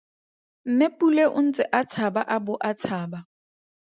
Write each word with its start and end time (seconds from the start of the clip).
Mme 0.67 0.87
Pule 0.97 1.23
o 1.39 1.41
ntse 1.47 1.63
a 1.79 1.81
tshaba 1.89 2.21
a 2.35 2.37
bo 2.45 2.53
a 2.69 2.71
tshaba. 2.79 3.19